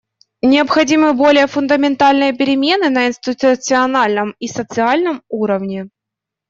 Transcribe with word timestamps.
Необходимы 0.41 1.13
более 1.13 1.45
фундаментальные 1.45 2.33
перемены 2.33 2.89
на 2.89 3.05
институциональном 3.07 4.31
и 4.39 4.47
социальном 4.47 5.21
уровне. 5.29 5.89